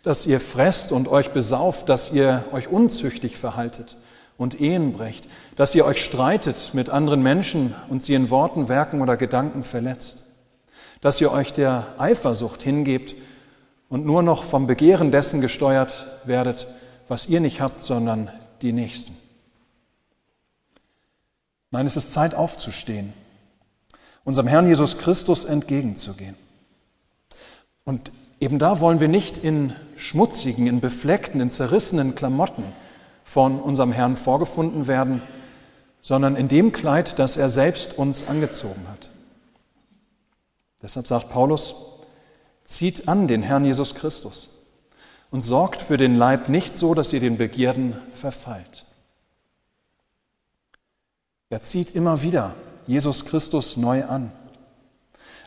Dass 0.03 0.27
ihr 0.27 0.39
fresst 0.39 0.91
und 0.91 1.07
euch 1.07 1.31
besauft, 1.31 1.89
dass 1.89 2.11
ihr 2.11 2.45
euch 2.51 2.67
unzüchtig 2.67 3.37
verhaltet 3.37 3.97
und 4.37 4.59
Ehen 4.59 4.93
brecht, 4.93 5.27
dass 5.55 5.75
ihr 5.75 5.85
euch 5.85 6.03
streitet 6.03 6.71
mit 6.73 6.89
anderen 6.89 7.23
Menschen 7.23 7.75
und 7.89 8.03
sie 8.03 8.13
in 8.13 8.29
Worten, 8.29 8.69
Werken 8.69 9.01
oder 9.01 9.17
Gedanken 9.17 9.63
verletzt 9.63 10.25
dass 11.01 11.21
ihr 11.21 11.31
euch 11.31 11.53
der 11.53 11.95
Eifersucht 11.97 12.61
hingebt 12.61 13.15
und 13.87 14.05
nur 14.05 14.21
noch 14.21 14.43
vom 14.43 14.67
Begehren 14.67 15.11
dessen 15.11 15.41
gesteuert 15.41 16.07
werdet, 16.25 16.67
was 17.07 17.27
ihr 17.27 17.39
nicht 17.39 17.61
habt, 17.61 17.83
sondern 17.83 18.29
die 18.61 18.73
Nächsten. 18.73 19.17
Nein, 21.71 21.85
es 21.85 21.95
ist 21.95 22.13
Zeit 22.13 22.33
aufzustehen, 22.33 23.13
unserem 24.23 24.47
Herrn 24.47 24.67
Jesus 24.67 24.97
Christus 24.97 25.45
entgegenzugehen. 25.45 26.35
Und 27.85 28.11
eben 28.39 28.59
da 28.59 28.79
wollen 28.79 28.99
wir 28.99 29.07
nicht 29.07 29.37
in 29.37 29.75
schmutzigen, 29.95 30.67
in 30.67 30.79
befleckten, 30.79 31.41
in 31.41 31.51
zerrissenen 31.51 32.15
Klamotten 32.15 32.63
von 33.23 33.59
unserem 33.59 33.91
Herrn 33.91 34.17
vorgefunden 34.17 34.87
werden, 34.87 35.21
sondern 36.01 36.35
in 36.35 36.47
dem 36.47 36.71
Kleid, 36.71 37.19
das 37.19 37.37
er 37.37 37.49
selbst 37.49 37.97
uns 37.97 38.27
angezogen 38.27 38.87
hat. 38.87 39.09
Deshalb 40.81 41.07
sagt 41.07 41.29
Paulus, 41.29 41.75
zieht 42.65 43.07
an 43.07 43.27
den 43.27 43.43
Herrn 43.43 43.65
Jesus 43.65 43.95
Christus 43.95 44.49
und 45.29 45.41
sorgt 45.41 45.81
für 45.81 45.97
den 45.97 46.15
Leib 46.15 46.49
nicht 46.49 46.75
so, 46.75 46.93
dass 46.93 47.13
ihr 47.13 47.19
den 47.19 47.37
Begierden 47.37 47.97
verfallt. 48.11 48.85
Er 51.49 51.61
zieht 51.61 51.95
immer 51.95 52.21
wieder 52.21 52.53
Jesus 52.85 53.25
Christus 53.25 53.77
neu 53.77 54.03
an. 54.05 54.31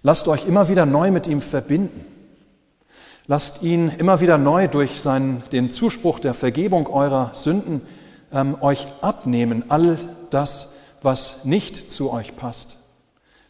Lasst 0.02 0.26
euch 0.28 0.46
immer 0.46 0.68
wieder 0.68 0.84
neu 0.84 1.10
mit 1.10 1.26
ihm 1.26 1.40
verbinden. 1.40 2.04
Lasst 3.26 3.62
ihn 3.62 3.88
immer 3.88 4.20
wieder 4.20 4.36
neu 4.36 4.66
durch 4.66 5.00
seinen, 5.00 5.44
den 5.52 5.70
Zuspruch 5.70 6.18
der 6.18 6.34
Vergebung 6.34 6.88
eurer 6.88 7.30
Sünden 7.34 7.82
ähm, 8.32 8.56
euch 8.60 8.86
abnehmen, 9.00 9.70
all 9.70 9.96
das, 10.30 10.72
was 11.02 11.44
nicht 11.44 11.88
zu 11.88 12.10
euch 12.10 12.34
passt, 12.34 12.76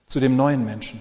zu 0.07 0.21
dem 0.21 0.37
neuen 0.37 0.65
Menschen 0.65 1.01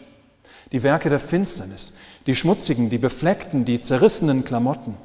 die 0.72 0.84
Werke 0.84 1.10
der 1.10 1.20
Finsternis, 1.20 1.94
die 2.28 2.36
schmutzigen, 2.36 2.90
die 2.90 2.98
befleckten, 2.98 3.66
die 3.66 3.80
zerrissenen 3.80 4.46
Klamotten. 4.46 4.96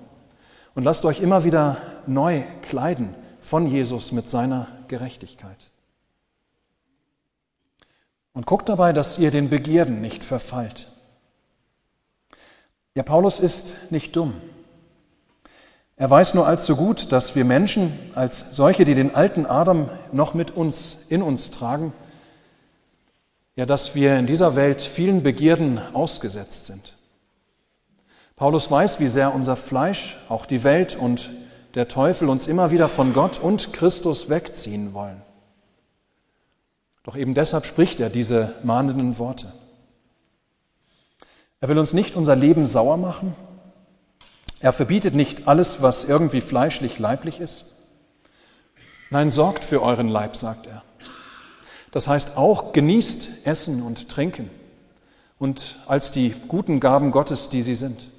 Und 0.75 0.85
lasst 0.85 1.05
euch 1.05 1.21
immer 1.21 1.45
wieder 1.45 1.79
neu 2.07 2.43
kleiden 2.63 3.15
von 3.41 3.67
Jesus 3.67 4.13
mit 4.13 4.29
seiner 4.29 4.69
Gerechtigkeit. 4.89 5.59
Und 8.37 8.45
guckt 8.45 8.69
dabei, 8.69 8.93
dass 8.93 9.17
ihr 9.17 9.31
den 9.31 9.49
Begierden 9.49 10.03
nicht 10.03 10.23
verfallt. 10.23 10.89
Ja, 12.95 13.03
Paulus 13.03 13.41
ist 13.41 13.79
nicht 13.89 14.15
dumm. 14.15 14.35
Er 15.97 16.11
weiß 16.11 16.35
nur 16.35 16.47
allzu 16.47 16.77
gut, 16.77 17.13
dass 17.13 17.35
wir 17.35 17.47
Menschen 17.47 17.99
als 18.15 18.45
solche, 18.51 18.85
die 18.85 18.95
den 18.95 19.15
alten 19.15 19.47
Adam 19.47 19.89
noch 20.13 20.35
mit 20.35 20.51
uns, 20.51 20.99
in 21.09 21.23
uns 21.23 21.51
tragen, 21.51 21.95
ja, 23.55 23.65
dass 23.65 23.95
wir 23.95 24.19
in 24.19 24.27
dieser 24.27 24.55
Welt 24.55 24.83
vielen 24.83 25.23
Begierden 25.23 25.79
ausgesetzt 25.95 26.67
sind. 26.67 26.95
Paulus 28.37 28.71
weiß, 28.71 29.01
wie 29.01 29.09
sehr 29.09 29.35
unser 29.35 29.57
Fleisch, 29.57 30.19
auch 30.29 30.45
die 30.45 30.63
Welt 30.63 30.95
und 30.95 31.31
der 31.75 31.89
Teufel 31.89 32.29
uns 32.29 32.49
immer 32.49 32.71
wieder 32.71 32.91
von 32.91 33.15
Gott 33.15 33.39
und 33.39 33.73
Christus 33.73 34.29
wegziehen 34.29 34.93
wollen. 34.93 35.23
Doch 37.07 37.17
eben 37.17 37.35
deshalb 37.35 37.67
spricht 37.67 38.01
er 38.01 38.11
diese 38.11 38.55
mahnenden 38.65 39.17
Worte. 39.19 39.53
Er 41.61 41.69
will 41.69 41.79
uns 41.79 41.93
nicht 41.93 42.17
unser 42.17 42.35
Leben 42.35 42.67
sauer 42.67 42.97
machen. 42.97 43.37
Er 44.59 44.73
verbietet 44.73 45.15
nicht 45.15 45.47
alles, 45.47 45.81
was 45.81 46.05
irgendwie 46.05 46.41
fleischlich 46.41 46.99
leiblich 46.99 47.39
ist. 47.39 47.67
Nein, 49.11 49.31
sorgt 49.31 49.65
für 49.65 49.83
euren 49.83 50.09
Leib, 50.09 50.35
sagt 50.35 50.67
er. 50.67 50.83
Das 51.93 52.09
heißt 52.09 52.37
auch, 52.37 52.73
genießt 52.73 53.29
Essen 53.45 53.83
und 53.83 54.09
Trinken 54.09 54.51
und 55.39 55.79
als 55.87 56.11
die 56.11 56.35
guten 56.49 56.81
Gaben 56.81 57.13
Gottes, 57.13 57.49
die 57.49 57.63
sie 57.63 57.77
sind. 57.77 58.11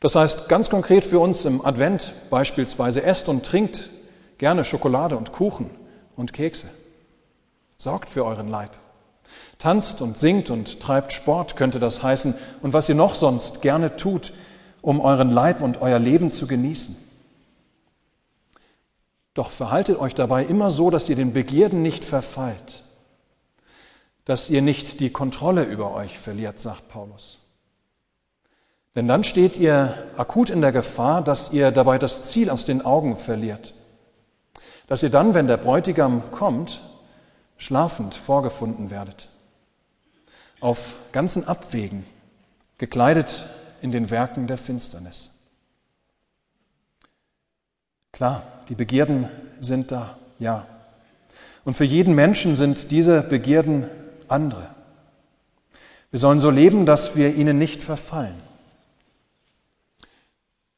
Das 0.00 0.16
heißt 0.16 0.48
ganz 0.48 0.70
konkret 0.70 1.04
für 1.04 1.20
uns 1.20 1.44
im 1.44 1.64
Advent 1.64 2.14
beispielsweise, 2.30 3.04
esst 3.04 3.28
und 3.28 3.46
trinkt 3.46 3.90
gerne 4.38 4.64
Schokolade 4.64 5.16
und 5.16 5.30
Kuchen 5.30 5.70
und 6.16 6.32
Kekse. 6.32 6.68
Sorgt 7.80 8.10
für 8.10 8.26
euren 8.26 8.48
Leib. 8.48 8.72
Tanzt 9.58 10.02
und 10.02 10.18
singt 10.18 10.50
und 10.50 10.80
treibt 10.80 11.14
Sport, 11.14 11.56
könnte 11.56 11.80
das 11.80 12.02
heißen, 12.02 12.34
und 12.60 12.74
was 12.74 12.90
ihr 12.90 12.94
noch 12.94 13.14
sonst 13.14 13.62
gerne 13.62 13.96
tut, 13.96 14.34
um 14.82 15.00
euren 15.00 15.30
Leib 15.30 15.62
und 15.62 15.80
euer 15.80 15.98
Leben 15.98 16.30
zu 16.30 16.46
genießen. 16.46 16.94
Doch 19.32 19.50
verhaltet 19.50 19.98
euch 19.98 20.14
dabei 20.14 20.44
immer 20.44 20.70
so, 20.70 20.90
dass 20.90 21.08
ihr 21.08 21.16
den 21.16 21.32
Begierden 21.32 21.80
nicht 21.80 22.04
verfallt, 22.04 22.84
dass 24.26 24.50
ihr 24.50 24.60
nicht 24.60 25.00
die 25.00 25.08
Kontrolle 25.08 25.64
über 25.64 25.94
euch 25.94 26.18
verliert, 26.18 26.58
sagt 26.58 26.88
Paulus. 26.88 27.38
Denn 28.94 29.08
dann 29.08 29.24
steht 29.24 29.56
ihr 29.56 30.10
akut 30.18 30.50
in 30.50 30.60
der 30.60 30.72
Gefahr, 30.72 31.24
dass 31.24 31.50
ihr 31.50 31.70
dabei 31.70 31.96
das 31.96 32.28
Ziel 32.28 32.50
aus 32.50 32.66
den 32.66 32.84
Augen 32.84 33.16
verliert, 33.16 33.72
dass 34.86 35.02
ihr 35.02 35.08
dann, 35.08 35.32
wenn 35.32 35.46
der 35.46 35.56
Bräutigam 35.56 36.30
kommt, 36.30 36.82
schlafend 37.60 38.14
vorgefunden 38.14 38.90
werdet, 38.90 39.28
auf 40.60 40.96
ganzen 41.12 41.46
Abwegen, 41.46 42.04
gekleidet 42.78 43.50
in 43.82 43.92
den 43.92 44.10
Werken 44.10 44.46
der 44.46 44.56
Finsternis. 44.56 45.30
Klar, 48.12 48.42
die 48.70 48.74
Begierden 48.74 49.28
sind 49.60 49.92
da, 49.92 50.16
ja. 50.38 50.66
Und 51.64 51.74
für 51.74 51.84
jeden 51.84 52.14
Menschen 52.14 52.56
sind 52.56 52.90
diese 52.90 53.20
Begierden 53.22 53.88
andere. 54.26 54.74
Wir 56.10 56.18
sollen 56.18 56.40
so 56.40 56.50
leben, 56.50 56.86
dass 56.86 57.14
wir 57.14 57.34
ihnen 57.34 57.58
nicht 57.58 57.82
verfallen. 57.82 58.40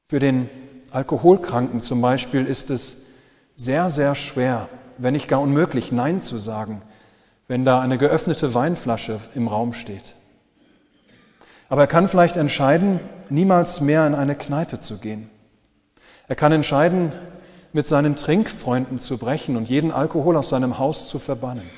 Für 0.08 0.18
den 0.18 0.50
Alkoholkranken 0.90 1.80
zum 1.80 2.02
Beispiel 2.02 2.44
ist 2.44 2.70
es 2.70 2.96
sehr, 3.56 3.88
sehr 3.88 4.16
schwer, 4.16 4.68
wenn 5.02 5.14
nicht 5.14 5.28
gar 5.28 5.40
unmöglich, 5.40 5.92
Nein 5.92 6.20
zu 6.20 6.38
sagen, 6.38 6.82
wenn 7.48 7.64
da 7.64 7.80
eine 7.80 7.98
geöffnete 7.98 8.54
Weinflasche 8.54 9.18
im 9.34 9.48
Raum 9.48 9.72
steht. 9.72 10.14
Aber 11.68 11.82
er 11.82 11.86
kann 11.86 12.08
vielleicht 12.08 12.36
entscheiden, 12.36 13.00
niemals 13.28 13.80
mehr 13.80 14.06
in 14.06 14.14
eine 14.14 14.34
Kneipe 14.34 14.78
zu 14.78 14.98
gehen. 14.98 15.30
Er 16.28 16.36
kann 16.36 16.52
entscheiden, 16.52 17.12
mit 17.72 17.88
seinen 17.88 18.16
Trinkfreunden 18.16 18.98
zu 18.98 19.18
brechen 19.18 19.56
und 19.56 19.68
jeden 19.68 19.90
Alkohol 19.90 20.36
aus 20.36 20.50
seinem 20.50 20.78
Haus 20.78 21.08
zu 21.08 21.18
verbannen. 21.18 21.68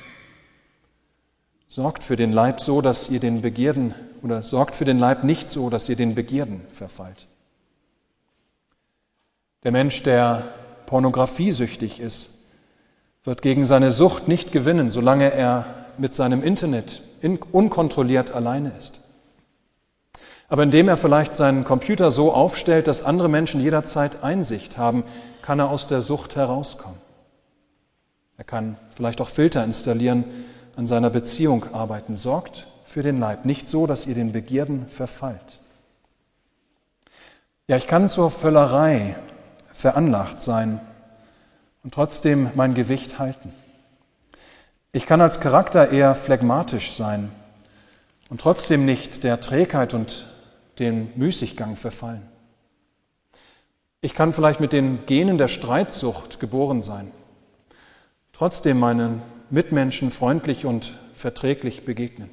Sorgt 1.67 2.03
für 2.03 2.15
den 2.15 2.31
Leib 2.31 2.59
so, 2.59 2.81
dass 2.81 3.09
ihr 3.09 3.19
den 3.19 3.41
Begierden, 3.41 3.95
oder 4.21 4.43
sorgt 4.43 4.75
für 4.75 4.85
den 4.85 4.99
Leib 4.99 5.23
nicht 5.23 5.49
so, 5.49 5.69
dass 5.69 5.89
ihr 5.89 5.95
den 5.95 6.13
Begierden 6.15 6.61
verfallt. 6.69 7.27
Der 9.63 9.71
Mensch, 9.71 10.03
der 10.03 10.43
pornografiesüchtig 10.85 11.99
ist, 11.99 12.34
wird 13.25 13.41
gegen 13.41 13.65
seine 13.65 13.91
Sucht 13.91 14.27
nicht 14.27 14.51
gewinnen, 14.51 14.91
solange 14.91 15.31
er 15.33 15.65
mit 15.97 16.13
seinem 16.13 16.43
Internet 16.43 17.01
unkontrolliert 17.51 18.31
alleine 18.31 18.71
ist. 18.77 19.01
Aber 20.47 20.61
indem 20.61 20.87
er 20.87 20.97
vielleicht 20.97 21.35
seinen 21.35 21.63
Computer 21.63 22.11
so 22.11 22.31
aufstellt, 22.31 22.87
dass 22.87 23.03
andere 23.03 23.29
Menschen 23.29 23.61
jederzeit 23.61 24.23
Einsicht 24.23 24.77
haben, 24.77 25.03
kann 25.41 25.59
er 25.59 25.69
aus 25.69 25.87
der 25.87 26.01
Sucht 26.01 26.35
herauskommen. 26.35 26.99
Er 28.37 28.43
kann 28.43 28.77
vielleicht 28.91 29.21
auch 29.21 29.29
Filter 29.29 29.63
installieren, 29.63 30.25
an 30.75 30.87
seiner 30.87 31.09
Beziehung 31.09 31.73
arbeiten. 31.73 32.17
Sorgt 32.17 32.67
für 32.83 33.01
den 33.01 33.17
Leib, 33.17 33.45
nicht 33.45 33.67
so, 33.67 33.87
dass 33.87 34.05
ihr 34.05 34.13
den 34.13 34.33
Begierden 34.33 34.87
verfallt. 34.87 35.59
Ja, 37.67 37.77
ich 37.77 37.87
kann 37.87 38.07
zur 38.07 38.29
Völlerei 38.29 39.15
veranlagt 39.71 40.41
sein 40.41 40.79
und 41.85 41.93
trotzdem 41.93 42.49
mein 42.55 42.73
Gewicht 42.73 43.19
halten. 43.19 43.53
Ich 44.91 45.05
kann 45.05 45.21
als 45.21 45.39
Charakter 45.39 45.91
eher 45.91 46.15
phlegmatisch 46.15 46.93
sein 46.93 47.29
und 48.27 48.41
trotzdem 48.41 48.85
nicht 48.85 49.23
der 49.23 49.39
Trägheit 49.39 49.93
und 49.93 50.25
den 50.79 51.11
Müßiggang 51.15 51.75
verfallen. 51.75 52.23
Ich 54.01 54.15
kann 54.15 54.33
vielleicht 54.33 54.59
mit 54.59 54.73
den 54.73 55.05
Genen 55.05 55.37
der 55.37 55.47
Streitsucht 55.47 56.39
geboren 56.39 56.81
sein, 56.81 57.11
trotzdem 58.33 58.79
meinen 58.79 59.21
Mitmenschen 59.51 60.09
freundlich 60.09 60.65
und 60.65 60.97
verträglich 61.13 61.85
begegnen. 61.85 62.31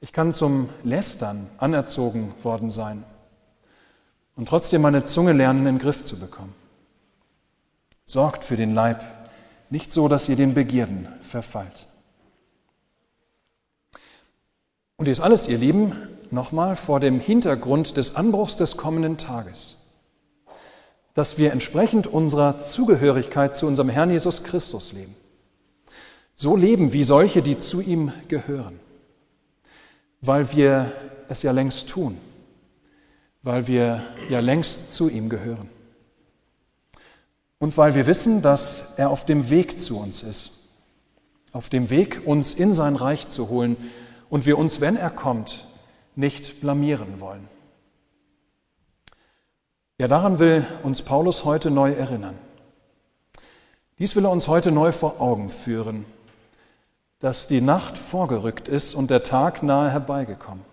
Ich 0.00 0.14
kann 0.14 0.32
zum 0.32 0.70
Lästern 0.82 1.50
anerzogen 1.58 2.32
worden 2.42 2.70
sein 2.70 3.04
und 4.34 4.48
trotzdem 4.48 4.80
meine 4.80 5.04
Zunge 5.04 5.34
lernen, 5.34 5.60
in 5.60 5.66
den 5.66 5.78
Griff 5.78 6.04
zu 6.04 6.18
bekommen. 6.18 6.54
Sorgt 8.12 8.44
für 8.44 8.58
den 8.58 8.68
Leib, 8.68 9.00
nicht 9.70 9.90
so, 9.90 10.06
dass 10.06 10.28
ihr 10.28 10.36
den 10.36 10.52
Begierden 10.52 11.08
verfallt. 11.22 11.86
Und 14.96 15.08
dies 15.08 15.20
alles, 15.20 15.48
ihr 15.48 15.56
Lieben, 15.56 15.96
nochmal 16.30 16.76
vor 16.76 17.00
dem 17.00 17.20
Hintergrund 17.20 17.96
des 17.96 18.14
Anbruchs 18.14 18.56
des 18.56 18.76
kommenden 18.76 19.16
Tages, 19.16 19.78
dass 21.14 21.38
wir 21.38 21.52
entsprechend 21.52 22.06
unserer 22.06 22.58
Zugehörigkeit 22.58 23.56
zu 23.56 23.66
unserem 23.66 23.88
Herrn 23.88 24.10
Jesus 24.10 24.44
Christus 24.44 24.92
leben. 24.92 25.16
So 26.34 26.54
leben 26.54 26.92
wie 26.92 27.04
solche, 27.04 27.40
die 27.40 27.56
zu 27.56 27.80
ihm 27.80 28.12
gehören, 28.28 28.78
weil 30.20 30.52
wir 30.52 30.92
es 31.30 31.42
ja 31.42 31.52
längst 31.52 31.88
tun, 31.88 32.18
weil 33.42 33.68
wir 33.68 34.02
ja 34.28 34.40
längst 34.40 34.92
zu 34.92 35.08
ihm 35.08 35.30
gehören 35.30 35.70
und 37.62 37.76
weil 37.76 37.94
wir 37.94 38.08
wissen, 38.08 38.42
dass 38.42 38.92
er 38.96 39.10
auf 39.10 39.24
dem 39.24 39.48
Weg 39.48 39.78
zu 39.78 39.96
uns 39.96 40.24
ist, 40.24 40.50
auf 41.52 41.68
dem 41.68 41.90
Weg, 41.90 42.22
uns 42.26 42.54
in 42.54 42.74
sein 42.74 42.96
Reich 42.96 43.28
zu 43.28 43.50
holen 43.50 43.76
und 44.28 44.46
wir 44.46 44.58
uns, 44.58 44.80
wenn 44.80 44.96
er 44.96 45.10
kommt, 45.10 45.68
nicht 46.16 46.60
blamieren 46.60 47.20
wollen. 47.20 47.48
Ja, 49.96 50.08
daran 50.08 50.40
will 50.40 50.66
uns 50.82 51.02
Paulus 51.02 51.44
heute 51.44 51.70
neu 51.70 51.92
erinnern. 51.92 52.36
Dies 54.00 54.16
will 54.16 54.24
er 54.24 54.32
uns 54.32 54.48
heute 54.48 54.72
neu 54.72 54.90
vor 54.90 55.20
Augen 55.20 55.48
führen, 55.48 56.04
dass 57.20 57.46
die 57.46 57.60
Nacht 57.60 57.96
vorgerückt 57.96 58.66
ist 58.66 58.96
und 58.96 59.08
der 59.08 59.22
Tag 59.22 59.62
nahe 59.62 59.88
herbeigekommen, 59.88 60.64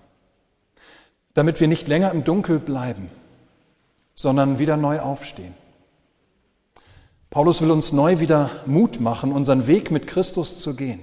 damit 1.36 1.60
wir 1.60 1.67
nicht 1.67 1.88
länger 1.88 2.10
im 2.12 2.23
Dunkel 2.23 2.58
bleiben, 2.58 3.12
sondern 4.15 4.58
wieder 4.58 4.75
neu 4.75 4.99
aufstehen. 5.02 5.54
Paulus 7.29 7.61
will 7.61 7.69
uns 7.69 7.91
neu 7.91 8.19
wieder 8.19 8.49
Mut 8.65 8.99
machen, 8.99 9.31
unseren 9.31 9.67
Weg 9.67 9.91
mit 9.91 10.07
Christus 10.07 10.57
zu 10.57 10.75
gehen, 10.75 10.99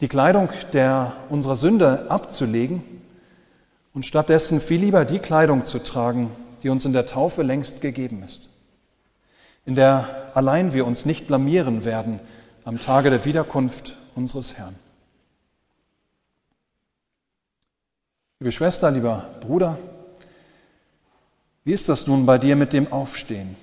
die 0.00 0.06
Kleidung 0.06 0.50
der 0.72 1.16
unserer 1.30 1.56
Sünde 1.56 2.08
abzulegen 2.10 2.82
und 3.92 4.06
stattdessen 4.06 4.60
viel 4.60 4.80
lieber 4.80 5.04
die 5.04 5.18
Kleidung 5.18 5.64
zu 5.64 5.82
tragen, 5.82 6.30
die 6.62 6.68
uns 6.68 6.84
in 6.84 6.92
der 6.92 7.06
Taufe 7.06 7.42
längst 7.42 7.80
gegeben 7.80 8.22
ist, 8.22 8.48
in 9.66 9.74
der 9.74 10.30
allein 10.34 10.72
wir 10.72 10.86
uns 10.86 11.04
nicht 11.04 11.26
blamieren 11.26 11.84
werden 11.84 12.20
am 12.64 12.78
Tage 12.78 13.10
der 13.10 13.24
Wiederkunft 13.24 13.98
unseres 14.14 14.54
Herrn. 14.54 14.76
Liebe 18.38 18.52
Schwester, 18.52 18.92
lieber 18.92 19.26
Bruder, 19.40 19.76
wie 21.64 21.72
ist 21.72 21.88
das 21.88 22.06
nun 22.06 22.26
bei 22.26 22.38
dir 22.38 22.54
mit 22.54 22.72
dem 22.72 22.92
Aufstehen? 22.92 23.56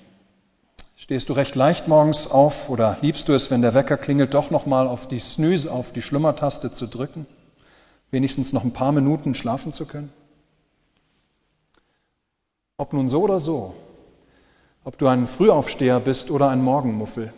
Stehst 1.00 1.30
du 1.30 1.34
recht 1.34 1.54
leicht 1.54 1.88
morgens 1.88 2.26
auf 2.30 2.70
oder 2.72 2.98
liebst 3.02 3.30
du 3.30 3.34
es, 3.34 3.52
wenn 3.52 3.62
der 3.62 3.76
Wecker 3.76 3.98
klingelt, 3.98 4.34
doch 4.34 4.50
nochmal 4.50 4.88
auf 4.88 5.08
die 5.08 5.20
Snooze, 5.20 5.72
auf 5.72 5.92
die 5.92 6.02
Schlummertaste 6.02 6.72
zu 6.72 6.88
drücken? 6.88 7.28
Wenigstens 8.10 8.52
noch 8.52 8.64
ein 8.64 8.74
paar 8.74 8.92
Minuten 8.92 9.36
schlafen 9.36 9.72
zu 9.72 9.86
können? 9.86 10.12
Ob 12.78 12.94
nun 12.94 13.10
so 13.10 13.22
oder 13.22 13.40
so, 13.40 13.76
ob 14.84 14.98
du 14.98 15.08
ein 15.08 15.28
Frühaufsteher 15.28 16.00
bist 16.00 16.32
oder 16.32 16.50
ein 16.50 16.64
Morgenmuffel, 16.64 17.32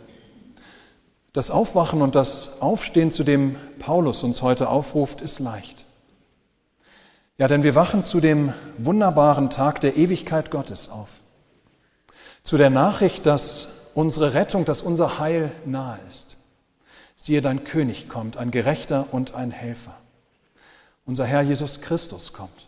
das 1.34 1.50
Aufwachen 1.50 2.00
und 2.00 2.14
das 2.14 2.62
Aufstehen, 2.62 3.10
zu 3.10 3.24
dem 3.24 3.56
Paulus 3.78 4.24
uns 4.24 4.40
heute 4.40 4.70
aufruft, 4.70 5.20
ist 5.20 5.38
leicht. 5.38 5.84
Ja, 7.36 7.46
denn 7.46 7.62
wir 7.62 7.74
wachen 7.74 8.02
zu 8.02 8.20
dem 8.20 8.54
wunderbaren 8.78 9.50
Tag 9.50 9.82
der 9.82 9.98
Ewigkeit 9.98 10.50
Gottes 10.50 10.88
auf. 10.88 11.10
Zu 12.42 12.56
der 12.56 12.70
Nachricht, 12.70 13.26
dass 13.26 13.68
unsere 13.94 14.34
Rettung, 14.34 14.64
dass 14.64 14.82
unser 14.82 15.18
Heil 15.18 15.52
nahe 15.64 15.98
ist. 16.08 16.36
Siehe, 17.16 17.42
dein 17.42 17.64
König 17.64 18.08
kommt, 18.08 18.36
ein 18.36 18.50
Gerechter 18.50 19.06
und 19.12 19.34
ein 19.34 19.50
Helfer. 19.50 19.96
Unser 21.04 21.26
Herr 21.26 21.42
Jesus 21.42 21.80
Christus 21.80 22.32
kommt. 22.32 22.66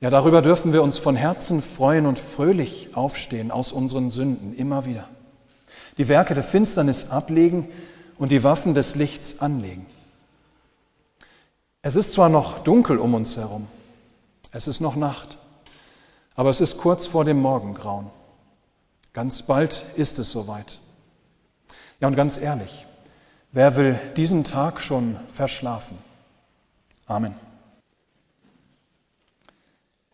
Ja, 0.00 0.08
darüber 0.08 0.40
dürfen 0.40 0.72
wir 0.72 0.82
uns 0.82 0.98
von 0.98 1.14
Herzen 1.14 1.62
freuen 1.62 2.06
und 2.06 2.18
fröhlich 2.18 2.90
aufstehen 2.94 3.50
aus 3.50 3.70
unseren 3.70 4.08
Sünden 4.08 4.54
immer 4.56 4.86
wieder. 4.86 5.08
Die 5.98 6.08
Werke 6.08 6.34
der 6.34 6.42
Finsternis 6.42 7.10
ablegen 7.10 7.68
und 8.16 8.32
die 8.32 8.42
Waffen 8.42 8.74
des 8.74 8.94
Lichts 8.94 9.40
anlegen. 9.40 9.86
Es 11.82 11.96
ist 11.96 12.14
zwar 12.14 12.30
noch 12.30 12.60
dunkel 12.60 12.98
um 12.98 13.14
uns 13.14 13.36
herum, 13.36 13.66
es 14.52 14.68
ist 14.68 14.80
noch 14.80 14.96
Nacht, 14.96 15.38
aber 16.34 16.50
es 16.50 16.60
ist 16.60 16.78
kurz 16.78 17.06
vor 17.06 17.24
dem 17.24 17.40
Morgengrauen. 17.40 18.10
Ganz 19.12 19.42
bald 19.42 19.86
ist 19.96 20.18
es 20.18 20.30
soweit. 20.30 20.78
Ja, 22.00 22.08
und 22.08 22.16
ganz 22.16 22.38
ehrlich, 22.38 22.86
wer 23.52 23.76
will 23.76 23.98
diesen 24.16 24.44
Tag 24.44 24.80
schon 24.80 25.16
verschlafen? 25.28 25.98
Amen. 27.06 27.34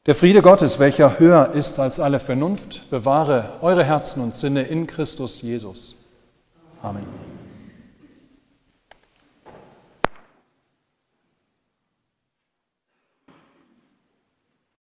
Der 0.07 0.15
Friede 0.15 0.41
Gottes, 0.41 0.79
welcher 0.79 1.19
höher 1.19 1.51
ist 1.53 1.81
als 1.81 1.99
alle 1.99 2.21
Vernunft, 2.21 2.89
bewahre 2.91 3.55
eure 3.61 3.85
Herzen 3.85 4.23
und 4.23 4.37
Sinne 4.37 4.63
in 4.63 4.87
Christus 4.87 5.43
Jesus. 5.43 5.97
Amen. 6.81 7.36